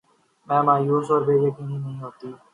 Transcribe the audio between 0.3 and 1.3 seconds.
میں مایوسی اور